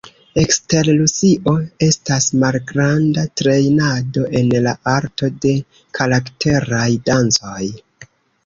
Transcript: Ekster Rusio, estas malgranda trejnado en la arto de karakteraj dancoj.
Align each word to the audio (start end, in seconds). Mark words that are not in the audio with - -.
Ekster 0.43 0.87
Rusio, 0.99 1.51
estas 1.87 2.29
malgranda 2.43 3.25
trejnado 3.41 4.25
en 4.41 4.49
la 4.69 4.75
arto 4.95 5.31
de 5.45 5.55
karakteraj 6.01 6.89
dancoj. 7.13 7.63